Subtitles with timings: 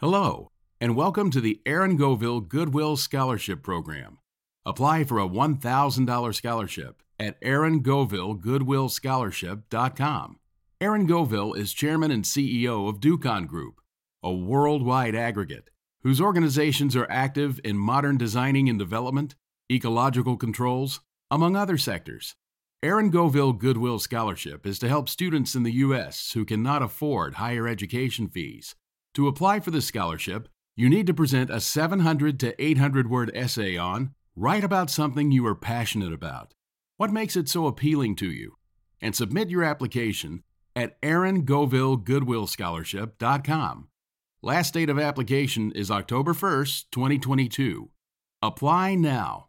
[0.00, 0.50] Hello,
[0.80, 4.16] and welcome to the Aron Govil Goodwill Scholarship Program.
[4.64, 10.38] Apply for a $1,000 scholarship at arongovilgoodwillscholarship.com.
[10.80, 13.82] Aron Govil is chairman and CEO of Ducon Group,
[14.22, 15.68] a worldwide aggregate
[16.02, 19.34] whose organizations are active in modern designing and development,
[19.70, 22.36] ecological controls, among other sectors.
[22.82, 26.32] Aron Govil Goodwill Scholarship is to help students in the U.S.
[26.32, 28.76] who cannot afford higher education fees.
[29.20, 33.76] To apply for the scholarship, you need to present a 700 to 800 word essay
[33.76, 36.54] on Write about something you are passionate about.
[36.96, 38.56] What makes it so appealing to you?
[38.98, 40.42] And submit your application
[40.74, 43.88] at arongovilgoodwillscholarship.com.
[44.40, 47.90] Last date of application is October 1st, 2022.
[48.40, 49.48] Apply now.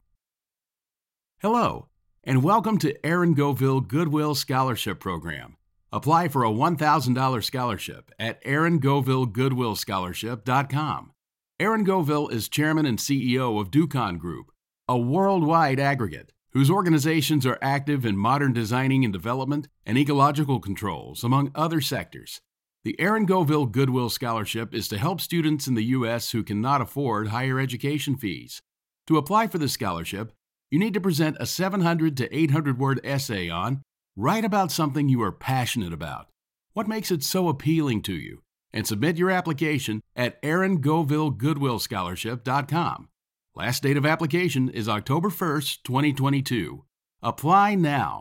[1.41, 1.87] Hello,
[2.25, 5.55] and welcome to Aron Govil Goodwill Scholarship Program.
[5.93, 11.11] Apply for a $1,000 scholarship at arongovilgoodwillscholarship.com.
[11.59, 14.53] Aron Govil is chairman and CEO of Ducon Group,
[14.87, 21.25] a worldwide aggregate whose organizations are active in modern designing and development and ecological controls,
[21.25, 22.39] among other sectors.
[22.83, 26.31] The Aron Govil Goodwill Scholarship is to help students in the U.S.
[26.31, 28.59] who cannot afford higher education fees.
[29.07, 30.31] To apply for the scholarship,
[30.69, 33.83] you need to present a 700 to 800 word essay on
[34.23, 36.27] Write about something you are passionate about.
[36.73, 38.43] What makes it so appealing to you?
[38.71, 43.09] And submit your application at arongovilgoodwillscholarship.com.
[43.55, 46.83] Last date of application is October 1st, 2022.
[47.23, 48.19] Apply now.